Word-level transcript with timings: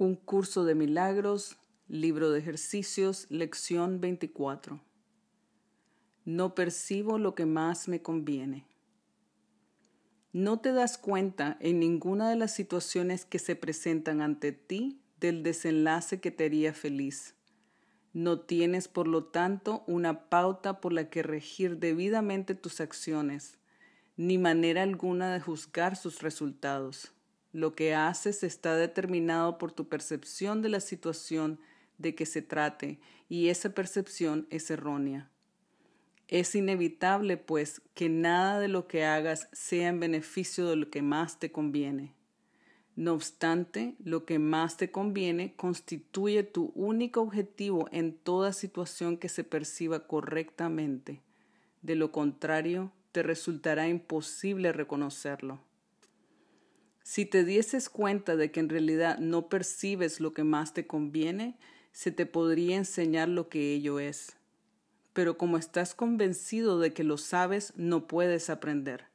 Un 0.00 0.14
curso 0.14 0.64
de 0.64 0.74
milagros, 0.74 1.58
libro 1.86 2.30
de 2.30 2.38
ejercicios, 2.38 3.26
lección 3.28 4.00
24. 4.00 4.80
No 6.24 6.54
percibo 6.54 7.18
lo 7.18 7.34
que 7.34 7.44
más 7.44 7.86
me 7.86 8.00
conviene. 8.00 8.64
No 10.32 10.58
te 10.58 10.72
das 10.72 10.96
cuenta 10.96 11.58
en 11.60 11.80
ninguna 11.80 12.30
de 12.30 12.36
las 12.36 12.54
situaciones 12.54 13.26
que 13.26 13.38
se 13.38 13.56
presentan 13.56 14.22
ante 14.22 14.52
ti 14.52 15.02
del 15.20 15.42
desenlace 15.42 16.18
que 16.18 16.30
te 16.30 16.46
haría 16.46 16.72
feliz. 16.72 17.34
No 18.14 18.40
tienes, 18.40 18.88
por 18.88 19.06
lo 19.06 19.24
tanto, 19.24 19.84
una 19.86 20.30
pauta 20.30 20.80
por 20.80 20.94
la 20.94 21.10
que 21.10 21.22
regir 21.22 21.76
debidamente 21.76 22.54
tus 22.54 22.80
acciones, 22.80 23.58
ni 24.16 24.38
manera 24.38 24.82
alguna 24.82 25.30
de 25.30 25.40
juzgar 25.40 25.94
sus 25.94 26.22
resultados. 26.22 27.12
Lo 27.52 27.74
que 27.74 27.94
haces 27.94 28.42
está 28.42 28.76
determinado 28.76 29.58
por 29.58 29.72
tu 29.72 29.88
percepción 29.88 30.62
de 30.62 30.68
la 30.68 30.80
situación 30.80 31.58
de 31.98 32.14
que 32.14 32.26
se 32.26 32.42
trate 32.42 33.00
y 33.28 33.48
esa 33.48 33.70
percepción 33.70 34.46
es 34.50 34.70
errónea. 34.70 35.30
Es 36.28 36.54
inevitable, 36.54 37.36
pues, 37.36 37.82
que 37.94 38.08
nada 38.08 38.60
de 38.60 38.68
lo 38.68 38.86
que 38.86 39.04
hagas 39.04 39.48
sea 39.52 39.88
en 39.88 39.98
beneficio 39.98 40.68
de 40.68 40.76
lo 40.76 40.88
que 40.88 41.02
más 41.02 41.40
te 41.40 41.50
conviene. 41.50 42.14
No 42.94 43.14
obstante, 43.14 43.96
lo 43.98 44.24
que 44.24 44.38
más 44.38 44.76
te 44.76 44.90
conviene 44.90 45.54
constituye 45.56 46.42
tu 46.42 46.70
único 46.74 47.20
objetivo 47.20 47.88
en 47.90 48.16
toda 48.16 48.52
situación 48.52 49.16
que 49.16 49.28
se 49.28 49.42
perciba 49.42 50.06
correctamente. 50.06 51.20
De 51.82 51.94
lo 51.94 52.12
contrario, 52.12 52.92
te 53.10 53.22
resultará 53.22 53.88
imposible 53.88 54.72
reconocerlo. 54.72 55.60
Si 57.02 57.26
te 57.26 57.44
dieses 57.44 57.88
cuenta 57.88 58.36
de 58.36 58.50
que 58.50 58.60
en 58.60 58.68
realidad 58.68 59.18
no 59.18 59.48
percibes 59.48 60.20
lo 60.20 60.32
que 60.32 60.44
más 60.44 60.74
te 60.74 60.86
conviene, 60.86 61.56
se 61.92 62.10
te 62.10 62.26
podría 62.26 62.76
enseñar 62.76 63.28
lo 63.28 63.48
que 63.48 63.72
ello 63.72 63.98
es. 63.98 64.36
Pero 65.12 65.36
como 65.36 65.56
estás 65.56 65.94
convencido 65.94 66.78
de 66.78 66.92
que 66.92 67.04
lo 67.04 67.18
sabes, 67.18 67.72
no 67.76 68.06
puedes 68.06 68.48
aprender. 68.48 69.06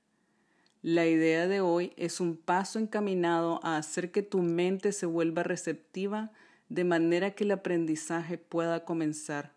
La 0.81 1.07
idea 1.07 1.47
de 1.47 1.61
hoy 1.61 1.93
es 1.97 2.19
un 2.19 2.37
paso 2.37 2.77
encaminado 2.77 3.59
a 3.63 3.77
hacer 3.77 4.11
que 4.11 4.21
tu 4.21 4.41
mente 4.41 4.91
se 4.91 5.05
vuelva 5.05 5.41
receptiva 5.41 6.31
de 6.69 6.83
manera 6.83 7.31
que 7.31 7.43
el 7.43 7.51
aprendizaje 7.51 8.37
pueda 8.37 8.85
comenzar 8.85 9.53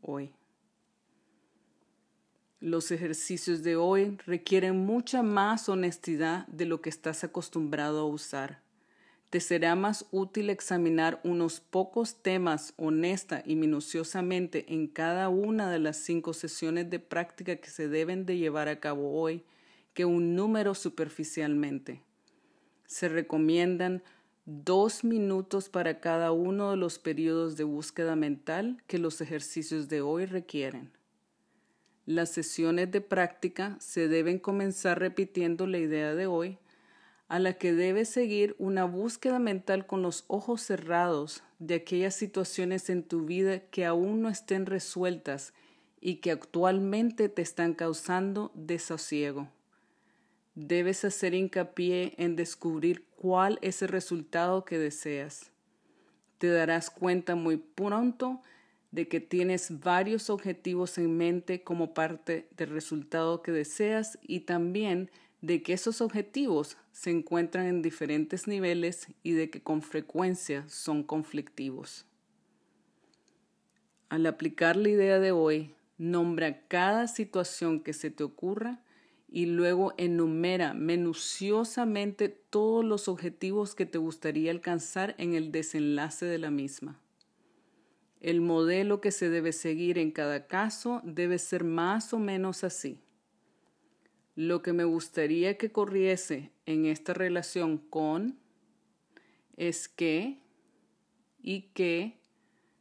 hoy. 0.00 0.32
Los 2.60 2.90
ejercicios 2.90 3.62
de 3.62 3.76
hoy 3.76 4.18
requieren 4.26 4.84
mucha 4.84 5.22
más 5.22 5.70
honestidad 5.70 6.46
de 6.48 6.66
lo 6.66 6.82
que 6.82 6.90
estás 6.90 7.24
acostumbrado 7.24 8.00
a 8.00 8.04
usar. 8.04 8.60
Te 9.30 9.40
será 9.40 9.74
más 9.76 10.04
útil 10.10 10.50
examinar 10.50 11.22
unos 11.24 11.60
pocos 11.60 12.16
temas 12.22 12.74
honesta 12.76 13.42
y 13.46 13.56
minuciosamente 13.56 14.74
en 14.74 14.88
cada 14.88 15.30
una 15.30 15.70
de 15.70 15.78
las 15.78 15.96
cinco 15.96 16.34
sesiones 16.34 16.90
de 16.90 16.98
práctica 16.98 17.56
que 17.56 17.70
se 17.70 17.88
deben 17.88 18.26
de 18.26 18.36
llevar 18.36 18.68
a 18.68 18.78
cabo 18.78 19.18
hoy 19.18 19.42
que 19.94 20.04
un 20.04 20.34
número 20.34 20.74
superficialmente. 20.74 22.02
Se 22.84 23.08
recomiendan 23.08 24.02
dos 24.44 25.02
minutos 25.02 25.70
para 25.70 25.98
cada 26.00 26.30
uno 26.32 26.72
de 26.72 26.76
los 26.76 26.98
periodos 26.98 27.56
de 27.56 27.64
búsqueda 27.64 28.16
mental 28.16 28.82
que 28.86 28.98
los 28.98 29.22
ejercicios 29.22 29.88
de 29.88 30.02
hoy 30.02 30.26
requieren. 30.26 30.99
Las 32.10 32.30
sesiones 32.30 32.90
de 32.90 33.00
práctica 33.00 33.76
se 33.78 34.08
deben 34.08 34.40
comenzar 34.40 34.98
repitiendo 34.98 35.68
la 35.68 35.78
idea 35.78 36.12
de 36.16 36.26
hoy, 36.26 36.58
a 37.28 37.38
la 37.38 37.52
que 37.52 37.72
debes 37.72 38.08
seguir 38.08 38.56
una 38.58 38.84
búsqueda 38.84 39.38
mental 39.38 39.86
con 39.86 40.02
los 40.02 40.24
ojos 40.26 40.60
cerrados 40.60 41.44
de 41.60 41.76
aquellas 41.76 42.16
situaciones 42.16 42.90
en 42.90 43.04
tu 43.04 43.26
vida 43.26 43.60
que 43.60 43.86
aún 43.86 44.22
no 44.22 44.28
estén 44.28 44.66
resueltas 44.66 45.54
y 46.00 46.16
que 46.16 46.32
actualmente 46.32 47.28
te 47.28 47.42
están 47.42 47.74
causando 47.74 48.50
desasosiego. 48.56 49.48
Debes 50.56 51.04
hacer 51.04 51.32
hincapié 51.32 52.14
en 52.18 52.34
descubrir 52.34 53.06
cuál 53.14 53.60
es 53.62 53.82
el 53.82 53.88
resultado 53.88 54.64
que 54.64 54.78
deseas. 54.78 55.52
Te 56.38 56.48
darás 56.48 56.90
cuenta 56.90 57.36
muy 57.36 57.56
pronto 57.56 58.42
de 58.90 59.08
que 59.08 59.20
tienes 59.20 59.80
varios 59.80 60.30
objetivos 60.30 60.98
en 60.98 61.16
mente 61.16 61.62
como 61.62 61.94
parte 61.94 62.48
del 62.56 62.70
resultado 62.70 63.42
que 63.42 63.52
deseas 63.52 64.18
y 64.22 64.40
también 64.40 65.10
de 65.42 65.62
que 65.62 65.72
esos 65.72 66.00
objetivos 66.00 66.76
se 66.92 67.10
encuentran 67.10 67.66
en 67.66 67.82
diferentes 67.82 68.46
niveles 68.46 69.08
y 69.22 69.32
de 69.32 69.48
que 69.48 69.62
con 69.62 69.82
frecuencia 69.82 70.68
son 70.68 71.02
conflictivos. 71.02 72.04
Al 74.08 74.26
aplicar 74.26 74.76
la 74.76 74.88
idea 74.88 75.20
de 75.20 75.30
hoy, 75.30 75.74
nombra 75.96 76.66
cada 76.66 77.06
situación 77.06 77.80
que 77.80 77.92
se 77.92 78.10
te 78.10 78.24
ocurra 78.24 78.82
y 79.28 79.46
luego 79.46 79.94
enumera 79.96 80.74
minuciosamente 80.74 82.28
todos 82.28 82.84
los 82.84 83.06
objetivos 83.06 83.76
que 83.76 83.86
te 83.86 83.98
gustaría 83.98 84.50
alcanzar 84.50 85.14
en 85.18 85.34
el 85.34 85.52
desenlace 85.52 86.26
de 86.26 86.38
la 86.38 86.50
misma. 86.50 86.98
El 88.20 88.42
modelo 88.42 89.00
que 89.00 89.12
se 89.12 89.30
debe 89.30 89.52
seguir 89.52 89.98
en 89.98 90.10
cada 90.10 90.46
caso 90.46 91.00
debe 91.04 91.38
ser 91.38 91.64
más 91.64 92.12
o 92.12 92.18
menos 92.18 92.64
así. 92.64 93.00
Lo 94.36 94.62
que 94.62 94.72
me 94.72 94.84
gustaría 94.84 95.56
que 95.56 95.72
corriese 95.72 96.50
en 96.66 96.86
esta 96.86 97.14
relación 97.14 97.78
con 97.78 98.38
es 99.56 99.88
que 99.88 100.38
y 101.42 101.62
que 101.72 102.20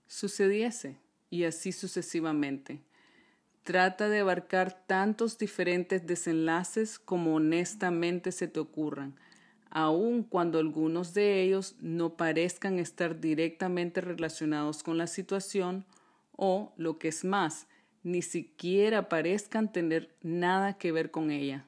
sucediese 0.07 0.97
y 1.29 1.45
así 1.45 1.71
sucesivamente. 1.71 2.81
Trata 3.63 4.09
de 4.09 4.19
abarcar 4.19 4.85
tantos 4.87 5.37
diferentes 5.37 6.05
desenlaces 6.05 6.97
como 6.97 7.35
honestamente 7.35 8.31
se 8.31 8.47
te 8.47 8.59
ocurran, 8.59 9.15
aun 9.69 10.23
cuando 10.23 10.59
algunos 10.59 11.13
de 11.13 11.41
ellos 11.41 11.75
no 11.79 12.15
parezcan 12.15 12.79
estar 12.79 13.19
directamente 13.19 14.01
relacionados 14.01 14.83
con 14.83 14.97
la 14.97 15.07
situación 15.07 15.85
o, 16.35 16.73
lo 16.77 16.97
que 16.97 17.09
es 17.09 17.23
más, 17.23 17.67
ni 18.03 18.21
siquiera 18.21 19.09
parezcan 19.09 19.71
tener 19.71 20.15
nada 20.21 20.77
que 20.77 20.91
ver 20.91 21.11
con 21.11 21.31
ella. 21.31 21.65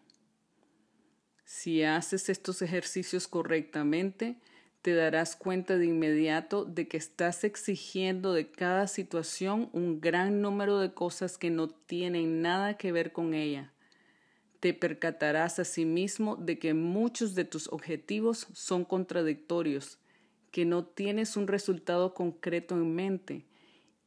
Si 1.44 1.83
haces 1.83 2.30
estos 2.30 2.62
ejercicios 2.62 3.27
correctamente, 3.27 4.38
te 4.81 4.95
darás 4.95 5.36
cuenta 5.36 5.77
de 5.77 5.86
inmediato 5.86 6.65
de 6.65 6.88
que 6.88 6.98
estás 6.98 7.44
exigiendo 7.44 8.33
de 8.33 8.50
cada 8.50 8.88
situación 8.88 9.69
un 9.74 10.01
gran 10.01 10.42
número 10.42 10.80
de 10.80 10.94
cosas 10.94 11.38
que 11.38 11.51
no 11.51 11.68
tienen 11.69 12.42
nada 12.42 12.77
que 12.77 12.92
ver 12.92 13.12
con 13.12 13.33
ella. 13.33 13.71
Te 14.62 14.74
percatarás 14.74 15.60
asimismo 15.60 16.38
de 16.38 16.58
que 16.58 16.74
muchos 16.74 17.36
de 17.36 17.44
tus 17.44 17.68
objetivos 17.68 18.48
son 18.54 18.86
contradictorios, 18.86 20.00
que 20.52 20.63
no 20.63 20.86
tienes 20.86 21.36
un 21.36 21.48
resultado 21.48 22.13
concreto 22.13 22.75
en 22.75 22.96
mente 22.96 23.46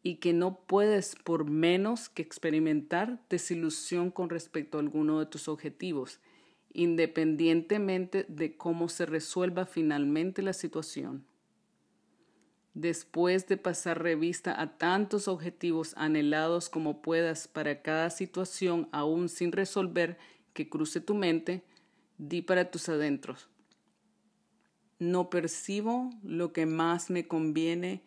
y 0.02 0.16
que 0.16 0.32
no 0.32 0.60
puedes 0.66 1.14
por 1.16 1.44
menos 1.44 2.08
que 2.08 2.22
experimentar 2.22 3.22
desilusión 3.28 4.10
con 4.10 4.30
respecto 4.30 4.78
a 4.78 4.80
alguno 4.80 5.20
de 5.20 5.26
tus 5.26 5.48
objetivos 5.48 6.20
independientemente 6.74 8.26
de 8.28 8.56
cómo 8.56 8.88
se 8.88 9.06
resuelva 9.06 9.64
finalmente 9.64 10.42
la 10.42 10.52
situación. 10.52 11.24
Después 12.74 13.46
de 13.46 13.56
pasar 13.56 14.02
revista 14.02 14.60
a 14.60 14.76
tantos 14.76 15.28
objetivos 15.28 15.94
anhelados 15.96 16.68
como 16.68 17.00
puedas 17.00 17.46
para 17.46 17.80
cada 17.82 18.10
situación 18.10 18.88
aún 18.90 19.28
sin 19.28 19.52
resolver 19.52 20.18
que 20.54 20.70
cruce 20.70 21.02
tu 21.02 21.14
mente, 21.14 21.62
di 22.16 22.40
para 22.40 22.70
tus 22.70 22.88
adentros. 22.88 23.50
No 24.98 25.28
percibo 25.28 26.08
lo 26.22 26.54
que 26.54 26.64
más 26.64 27.10
me 27.10 27.28
conviene 27.28 28.02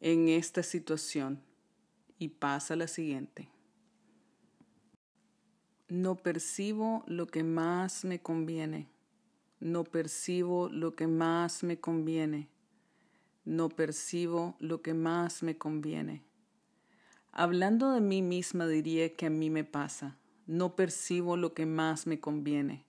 en 0.00 0.28
esta 0.28 0.64
situación. 0.64 1.40
Y 2.18 2.28
pasa 2.28 2.76
la 2.76 2.88
siguiente 2.88 3.48
no 5.90 6.14
percibo 6.14 7.02
lo 7.06 7.26
que 7.26 7.42
más 7.42 8.04
me 8.04 8.20
conviene. 8.20 8.88
No 9.58 9.84
percibo 9.84 10.68
lo 10.68 10.94
que 10.94 11.06
más 11.08 11.64
me 11.64 11.80
conviene. 11.80 12.48
No 13.44 13.68
percibo 13.68 14.56
lo 14.60 14.82
que 14.82 14.94
más 14.94 15.42
me 15.42 15.58
conviene. 15.58 16.22
Hablando 17.32 17.90
de 17.90 18.00
mí 18.00 18.22
misma 18.22 18.68
diría 18.68 19.14
que 19.16 19.26
a 19.26 19.30
mí 19.30 19.50
me 19.50 19.64
pasa. 19.64 20.16
No 20.50 20.74
percibo 20.74 21.36
lo 21.36 21.54
que 21.54 21.64
más 21.64 22.08
me 22.08 22.18
conviene. 22.18 22.84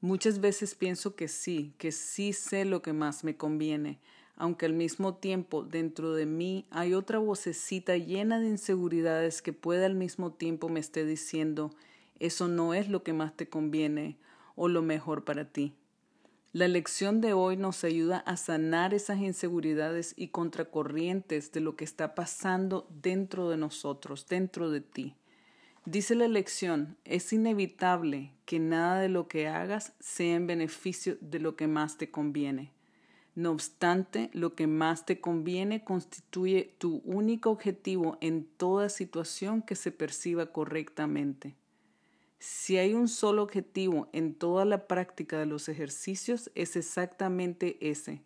Muchas 0.00 0.40
veces 0.40 0.74
pienso 0.74 1.14
que 1.14 1.28
sí, 1.28 1.74
que 1.76 1.92
sí 1.92 2.32
sé 2.32 2.64
lo 2.64 2.80
que 2.80 2.94
más 2.94 3.22
me 3.22 3.36
conviene, 3.36 4.00
aunque 4.34 4.64
al 4.64 4.72
mismo 4.72 5.14
tiempo 5.14 5.62
dentro 5.62 6.14
de 6.14 6.24
mí 6.24 6.64
hay 6.70 6.94
otra 6.94 7.18
vocecita 7.18 7.98
llena 7.98 8.40
de 8.40 8.48
inseguridades 8.48 9.42
que 9.42 9.52
puede 9.52 9.84
al 9.84 9.94
mismo 9.94 10.32
tiempo 10.32 10.70
me 10.70 10.80
esté 10.80 11.04
diciendo 11.04 11.70
eso 12.18 12.48
no 12.48 12.72
es 12.72 12.88
lo 12.88 13.02
que 13.02 13.12
más 13.12 13.36
te 13.36 13.46
conviene 13.46 14.16
o 14.54 14.68
lo 14.68 14.80
mejor 14.80 15.24
para 15.24 15.52
ti. 15.52 15.74
La 16.52 16.66
lección 16.66 17.20
de 17.20 17.34
hoy 17.34 17.58
nos 17.58 17.84
ayuda 17.84 18.20
a 18.20 18.38
sanar 18.38 18.94
esas 18.94 19.18
inseguridades 19.18 20.14
y 20.16 20.28
contracorrientes 20.28 21.52
de 21.52 21.60
lo 21.60 21.76
que 21.76 21.84
está 21.84 22.14
pasando 22.14 22.88
dentro 22.88 23.50
de 23.50 23.58
nosotros, 23.58 24.26
dentro 24.26 24.70
de 24.70 24.80
ti. 24.80 25.14
Dice 25.86 26.16
la 26.16 26.26
lección, 26.26 26.96
es 27.04 27.32
inevitable 27.32 28.32
que 28.44 28.58
nada 28.58 29.00
de 29.00 29.08
lo 29.08 29.28
que 29.28 29.46
hagas 29.46 29.92
sea 30.00 30.34
en 30.34 30.48
beneficio 30.48 31.16
de 31.20 31.38
lo 31.38 31.54
que 31.54 31.68
más 31.68 31.96
te 31.96 32.10
conviene. 32.10 32.72
No 33.36 33.52
obstante, 33.52 34.28
lo 34.32 34.56
que 34.56 34.66
más 34.66 35.06
te 35.06 35.20
conviene 35.20 35.84
constituye 35.84 36.74
tu 36.78 37.02
único 37.04 37.50
objetivo 37.50 38.18
en 38.20 38.46
toda 38.56 38.88
situación 38.88 39.62
que 39.62 39.76
se 39.76 39.92
perciba 39.92 40.46
correctamente. 40.46 41.54
Si 42.40 42.78
hay 42.78 42.92
un 42.92 43.06
solo 43.06 43.44
objetivo 43.44 44.08
en 44.12 44.34
toda 44.34 44.64
la 44.64 44.88
práctica 44.88 45.38
de 45.38 45.46
los 45.46 45.68
ejercicios, 45.68 46.50
es 46.56 46.74
exactamente 46.74 47.76
ese, 47.80 48.22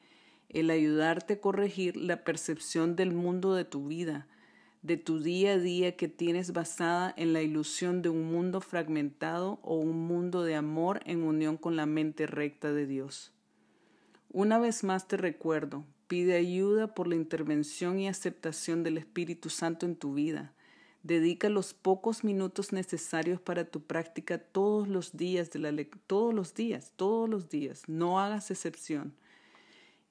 el 0.48 0.70
ayudarte 0.70 1.34
a 1.34 1.40
corregir 1.42 1.98
la 1.98 2.24
percepción 2.24 2.96
del 2.96 3.12
mundo 3.12 3.54
de 3.54 3.66
tu 3.66 3.86
vida, 3.86 4.28
de 4.82 4.96
tu 4.96 5.20
día 5.20 5.52
a 5.52 5.58
día 5.58 5.96
que 5.96 6.08
tienes 6.08 6.52
basada 6.52 7.12
en 7.16 7.32
la 7.32 7.42
ilusión 7.42 8.02
de 8.02 8.08
un 8.08 8.30
mundo 8.30 8.60
fragmentado 8.60 9.58
o 9.62 9.76
un 9.76 10.06
mundo 10.06 10.42
de 10.42 10.54
amor 10.54 11.00
en 11.04 11.22
unión 11.22 11.56
con 11.56 11.76
la 11.76 11.86
mente 11.86 12.26
recta 12.26 12.72
de 12.72 12.86
Dios. 12.86 13.32
Una 14.30 14.58
vez 14.58 14.84
más 14.84 15.08
te 15.08 15.16
recuerdo, 15.16 15.84
pide 16.06 16.36
ayuda 16.36 16.94
por 16.94 17.06
la 17.06 17.16
intervención 17.16 17.98
y 17.98 18.08
aceptación 18.08 18.82
del 18.82 18.98
Espíritu 18.98 19.50
Santo 19.50 19.86
en 19.86 19.96
tu 19.96 20.14
vida 20.14 20.54
Dedica 21.02 21.48
los 21.48 21.72
pocos 21.72 22.24
minutos 22.24 22.72
necesarios 22.72 23.40
para 23.40 23.64
tu 23.64 23.80
práctica 23.80 24.36
todos 24.36 24.86
los 24.86 25.16
días 25.16 25.50
de 25.50 25.58
la 25.58 25.72
todos 26.06 26.34
los 26.34 26.54
días, 26.54 26.92
todos 26.96 27.28
los 27.28 27.48
días, 27.48 27.84
no 27.86 28.20
hagas 28.20 28.50
excepción. 28.50 29.14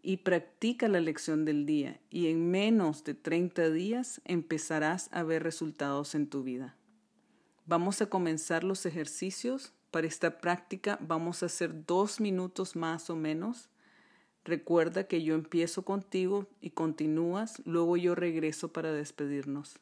Y 0.01 0.17
practica 0.17 0.87
la 0.87 0.99
lección 0.99 1.45
del 1.45 1.65
día 1.65 1.99
y 2.09 2.27
en 2.27 2.49
menos 2.49 3.03
de 3.03 3.13
30 3.13 3.69
días 3.69 4.21
empezarás 4.25 5.09
a 5.11 5.23
ver 5.23 5.43
resultados 5.43 6.15
en 6.15 6.27
tu 6.27 6.43
vida. 6.43 6.75
Vamos 7.65 8.01
a 8.01 8.07
comenzar 8.07 8.63
los 8.63 8.85
ejercicios. 8.85 9.73
Para 9.91 10.07
esta 10.07 10.39
práctica 10.39 10.97
vamos 11.01 11.43
a 11.43 11.47
hacer 11.47 11.85
dos 11.85 12.19
minutos 12.19 12.75
más 12.75 13.09
o 13.09 13.15
menos. 13.15 13.69
Recuerda 14.43 15.05
que 15.05 15.21
yo 15.23 15.35
empiezo 15.35 15.83
contigo 15.83 16.47
y 16.61 16.71
continúas, 16.71 17.61
luego 17.65 17.97
yo 17.97 18.15
regreso 18.15 18.71
para 18.71 18.91
despedirnos. 18.91 19.79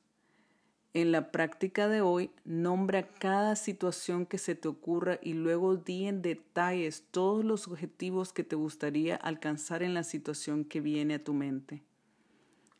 En 0.97 1.11
la 1.11 1.31
práctica 1.31 1.87
de 1.87 2.01
hoy, 2.01 2.31
nombra 2.43 3.07
cada 3.07 3.55
situación 3.55 4.25
que 4.25 4.39
se 4.39 4.55
te 4.55 4.67
ocurra 4.67 5.19
y 5.21 5.33
luego 5.33 5.75
di 5.75 6.07
en 6.07 6.23
detalles 6.23 7.03
todos 7.11 7.45
los 7.45 7.67
objetivos 7.67 8.33
que 8.33 8.43
te 8.43 8.55
gustaría 8.55 9.15
alcanzar 9.15 9.83
en 9.83 9.93
la 9.93 10.03
situación 10.03 10.65
que 10.65 10.81
viene 10.81 11.13
a 11.13 11.23
tu 11.23 11.35
mente. 11.35 11.83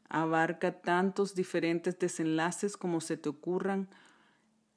Abarca 0.10 0.82
tantos 0.82 1.36
diferentes 1.36 2.00
desenlaces 2.00 2.76
como 2.76 3.02
se 3.02 3.18
te 3.18 3.30
ocurran 3.30 3.88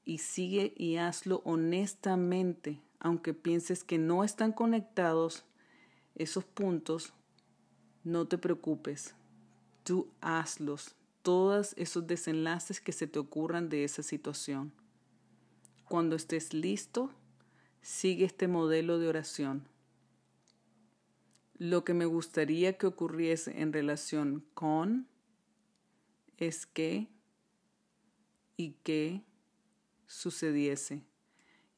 y 0.05 0.19
sigue 0.19 0.75
y 0.77 0.97
hazlo 0.97 1.41
honestamente, 1.47 2.79
aunque 2.99 3.33
pienses 3.33 3.85
que 3.85 3.97
no 3.97 4.23
están 4.23 4.53
conectados 4.53 5.47
esos 6.15 6.45
puntos, 6.45 7.15
no 8.05 8.29
te 8.29 8.37
preocupes, 8.37 9.15
tú 9.83 10.11
hazlos, 10.21 10.95
todos 11.23 11.75
esos 11.77 12.07
desenlaces 12.07 12.81
que 12.81 12.93
se 12.93 13.07
te 13.07 13.19
ocurran 13.19 13.69
de 13.69 13.85
esa 13.85 14.03
situación. 14.03 14.73
Cuando 15.85 16.17
estés 16.17 16.55
listo, 16.55 17.11
sigue 17.83 18.25
este 18.25 18.49
modelo 18.49 18.99
de 18.99 19.09
oración. 19.09 19.69
Lo 21.59 21.85
que 21.85 21.95
me 21.95 22.07
gustaría 22.07 22.79
que 22.79 22.87
ocurriese 22.87 23.61
en 23.61 23.73
relación 23.73 24.45
con 24.55 25.09
es 26.39 26.65
que 26.65 27.09
y 28.57 28.73
que 28.83 29.25
sucediese. 30.07 31.03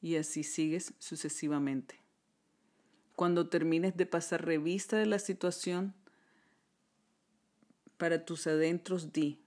Y 0.01 0.15
así 0.17 0.43
sigues 0.43 0.93
sucesivamente. 0.99 1.99
Cuando 3.15 3.47
termines 3.47 3.95
de 3.95 4.05
pasar 4.05 4.45
revista 4.45 4.97
de 4.97 5.05
la 5.05 5.19
situación, 5.19 5.93
para 7.97 8.25
tus 8.25 8.47
adentros 8.47 9.13
di, 9.13 9.39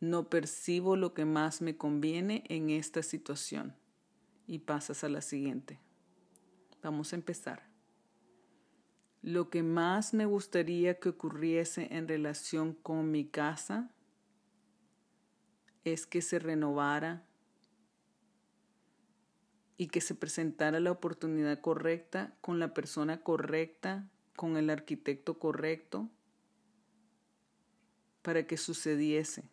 no 0.00 0.28
percibo 0.28 0.96
lo 0.96 1.14
que 1.14 1.24
más 1.24 1.60
me 1.60 1.76
conviene 1.76 2.44
en 2.48 2.70
esta 2.70 3.02
situación. 3.02 3.74
Y 4.46 4.60
pasas 4.60 5.04
a 5.04 5.08
la 5.08 5.20
siguiente. 5.20 5.78
Vamos 6.82 7.12
a 7.12 7.16
empezar. 7.16 7.68
Lo 9.22 9.50
que 9.50 9.62
más 9.62 10.14
me 10.14 10.24
gustaría 10.24 10.98
que 10.98 11.10
ocurriese 11.10 11.88
en 11.90 12.08
relación 12.08 12.72
con 12.72 13.10
mi 13.10 13.26
casa 13.26 13.94
es 15.84 16.06
que 16.06 16.22
se 16.22 16.38
renovara 16.38 17.26
y 19.76 19.88
que 19.88 20.00
se 20.00 20.14
presentara 20.14 20.80
la 20.80 20.90
oportunidad 20.90 21.60
correcta 21.60 22.34
con 22.40 22.58
la 22.58 22.74
persona 22.74 23.22
correcta, 23.22 24.08
con 24.36 24.56
el 24.56 24.70
arquitecto 24.70 25.38
correcto, 25.38 26.08
para 28.22 28.46
que 28.46 28.56
sucediese. 28.56 29.44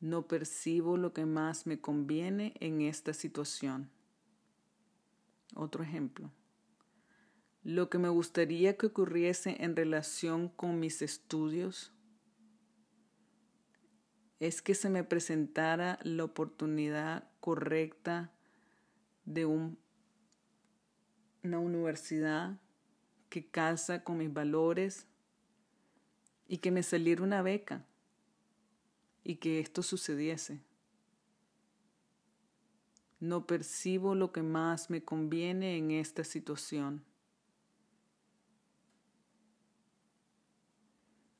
No 0.00 0.26
percibo 0.26 0.96
lo 0.96 1.12
que 1.12 1.26
más 1.26 1.66
me 1.66 1.80
conviene 1.80 2.54
en 2.60 2.80
esta 2.80 3.12
situación. 3.12 3.90
Otro 5.54 5.84
ejemplo. 5.84 6.30
Lo 7.62 7.90
que 7.90 7.98
me 7.98 8.08
gustaría 8.08 8.78
que 8.78 8.86
ocurriese 8.86 9.62
en 9.62 9.76
relación 9.76 10.48
con 10.48 10.80
mis 10.80 11.02
estudios 11.02 11.92
es 14.38 14.62
que 14.62 14.74
se 14.74 14.88
me 14.88 15.04
presentara 15.04 15.98
la 16.02 16.24
oportunidad 16.24 17.28
correcta 17.40 18.32
de 19.26 19.44
una 19.44 19.76
universidad 21.58 22.58
que 23.30 23.46
calza 23.46 24.04
con 24.04 24.18
mis 24.18 24.30
valores 24.30 25.06
y 26.46 26.58
que 26.58 26.70
me 26.70 26.82
saliera 26.82 27.22
una 27.22 27.40
beca 27.40 27.86
y 29.24 29.36
que 29.36 29.60
esto 29.60 29.82
sucediese. 29.82 30.60
No 33.20 33.46
percibo 33.46 34.14
lo 34.14 34.32
que 34.32 34.42
más 34.42 34.90
me 34.90 35.02
conviene 35.02 35.78
en 35.78 35.90
esta 35.90 36.24
situación. 36.24 37.04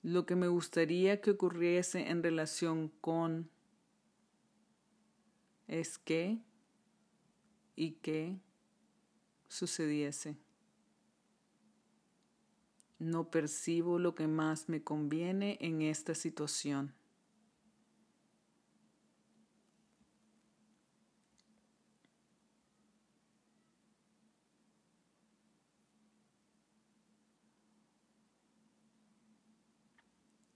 lo 0.02 0.24
que 0.24 0.34
me 0.34 0.48
gustaría 0.48 1.20
que 1.20 1.32
ocurriese 1.32 2.08
en 2.08 2.22
relación 2.22 2.88
con 3.00 3.50
es 5.68 5.98
que 5.98 6.38
y 7.76 7.92
que 7.92 8.40
sucediese. 9.48 10.36
No 13.00 13.30
percibo 13.30 13.98
lo 13.98 14.14
que 14.14 14.28
más 14.28 14.68
me 14.68 14.84
conviene 14.84 15.58
en 15.60 15.82
esta 15.82 16.14
situación. 16.14 16.94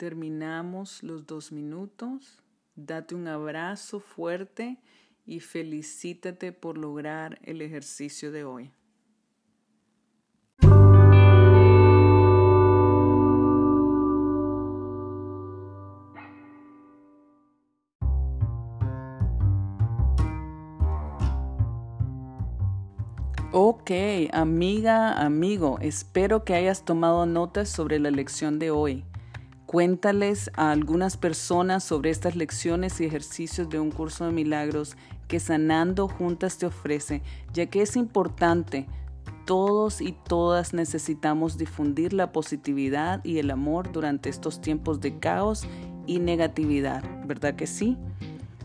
terminamos 0.05 1.03
los 1.03 1.27
dos 1.27 1.51
minutos. 1.51 2.43
Date 2.77 3.15
un 3.15 3.27
abrazo 3.27 4.01
fuerte 4.01 4.79
y 5.25 5.41
felicítate 5.41 6.53
por 6.53 6.77
lograr 6.77 7.39
el 7.43 7.63
ejercicio 7.63 8.31
de 8.31 8.45
hoy. 8.45 8.71
Ok, 23.57 23.93
amiga, 24.33 25.13
amigo, 25.13 25.79
espero 25.81 26.43
que 26.43 26.55
hayas 26.55 26.85
tomado 26.85 27.25
notas 27.25 27.69
sobre 27.69 28.01
la 28.01 28.11
lección 28.11 28.59
de 28.59 28.73
hoy. 28.73 29.05
Cuéntales 29.65 30.51
a 30.55 30.73
algunas 30.73 31.17
personas 31.17 31.85
sobre 31.85 32.11
estas 32.11 32.35
lecciones 32.35 33.01
y 33.01 33.05
ejercicios 33.05 33.69
de 33.69 33.79
un 33.79 33.93
curso 33.93 34.27
de 34.27 34.33
milagros 34.33 34.97
que 35.29 35.39
Sanando 35.39 36.09
Juntas 36.09 36.59
te 36.59 36.67
ofrece, 36.67 37.23
ya 37.53 37.67
que 37.67 37.83
es 37.83 37.95
importante. 37.95 38.89
Todos 39.45 40.01
y 40.01 40.17
todas 40.27 40.75
necesitamos 40.75 41.57
difundir 41.57 42.13
la 42.13 42.33
positividad 42.33 43.25
y 43.25 43.39
el 43.39 43.53
amor 43.53 43.93
durante 43.93 44.31
estos 44.31 44.61
tiempos 44.61 45.01
de 45.01 45.21
caos 45.21 45.65
y 46.09 46.19
negatividad, 46.19 47.05
¿verdad 47.25 47.55
que 47.55 47.69
sí? 47.69 47.97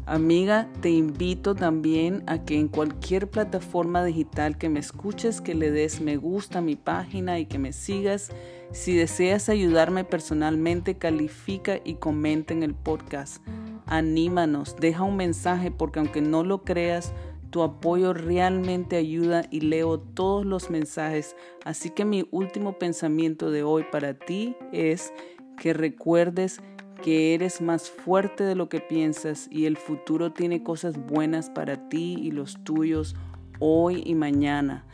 Amiga, 0.09 0.67
te 0.81 0.89
invito 0.89 1.53
también 1.53 2.23
a 2.25 2.43
que 2.43 2.57
en 2.57 2.67
cualquier 2.67 3.29
plataforma 3.29 4.03
digital 4.03 4.57
que 4.57 4.67
me 4.67 4.79
escuches, 4.79 5.39
que 5.39 5.53
le 5.53 5.69
des 5.69 6.01
me 6.01 6.17
gusta 6.17 6.57
a 6.57 6.61
mi 6.63 6.75
página 6.75 7.37
y 7.37 7.45
que 7.45 7.59
me 7.59 7.73
sigas. 7.73 8.31
Si 8.71 8.95
deseas 8.95 9.49
ayudarme 9.49 10.05
personalmente, 10.05 10.97
califica 10.97 11.79
y 11.85 11.97
comenta 11.97 12.55
en 12.55 12.63
el 12.63 12.73
podcast. 12.73 13.45
Anímanos, 13.85 14.75
deja 14.79 15.03
un 15.03 15.15
mensaje 15.15 15.69
porque 15.69 15.99
aunque 15.99 16.21
no 16.21 16.43
lo 16.43 16.63
creas, 16.63 17.13
tu 17.51 17.61
apoyo 17.61 18.11
realmente 18.11 18.95
ayuda 18.95 19.43
y 19.51 19.61
leo 19.61 19.99
todos 19.99 20.43
los 20.43 20.71
mensajes. 20.71 21.35
Así 21.65 21.91
que 21.91 22.03
mi 22.03 22.27
último 22.31 22.79
pensamiento 22.79 23.51
de 23.51 23.61
hoy 23.61 23.85
para 23.91 24.15
ti 24.15 24.55
es 24.71 25.13
que 25.55 25.73
recuerdes 25.73 26.63
que 27.01 27.33
eres 27.33 27.61
más 27.61 27.89
fuerte 27.89 28.43
de 28.43 28.55
lo 28.55 28.69
que 28.69 28.79
piensas 28.79 29.47
y 29.51 29.65
el 29.65 29.77
futuro 29.77 30.31
tiene 30.31 30.63
cosas 30.63 30.97
buenas 30.97 31.49
para 31.49 31.89
ti 31.89 32.17
y 32.21 32.31
los 32.31 32.63
tuyos 32.63 33.15
hoy 33.59 34.03
y 34.05 34.15
mañana. 34.15 34.85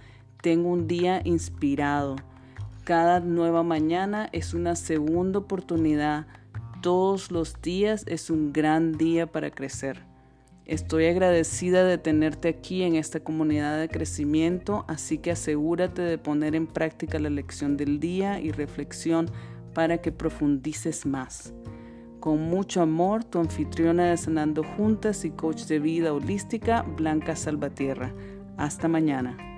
Tengo 0.42 0.70
un 0.70 0.88
día 0.88 1.22
inspirado. 1.24 2.16
Cada 2.84 3.20
nueva 3.20 3.64
mañana 3.64 4.30
es 4.32 4.54
una 4.54 4.76
segunda 4.76 5.40
oportunidad. 5.40 6.28
Todos 6.82 7.32
los 7.32 7.62
días 7.62 8.04
es 8.08 8.30
un 8.30 8.54
gran 8.54 8.94
día 8.94 9.26
para 9.32 9.50
crecer. 9.50 10.04
Estoy 10.66 11.06
agradecida 11.06 11.84
de 11.84 12.00
tenerte 12.00 12.48
aquí 12.48 12.84
en 12.84 12.96
esta 12.96 13.20
comunidad 13.20 13.80
de 13.80 13.88
crecimiento, 13.88 14.84
así 14.88 15.20
que 15.20 15.32
asegúrate 15.32 16.02
de 16.02 16.18
poner 16.18 16.56
en 16.56 16.66
práctica 16.66 17.20
la 17.20 17.30
lección 17.30 17.78
del 17.78 18.00
día 18.00 18.40
y 18.40 18.52
reflexión 18.52 19.30
para 19.76 20.00
que 20.00 20.12
profundices 20.12 21.06
más. 21.06 21.54
Con 22.26 22.42
mucho 22.50 22.82
amor, 22.82 23.24
tu 23.24 23.38
anfitriona 23.38 24.06
de 24.06 24.18
Sanando 24.18 24.64
Juntas 24.64 25.26
y 25.26 25.30
coach 25.30 25.66
de 25.66 25.78
vida 25.78 26.12
holística, 26.12 26.82
Blanca 26.82 27.36
Salvatierra. 27.36 28.16
Hasta 28.58 28.88
mañana. 28.88 29.55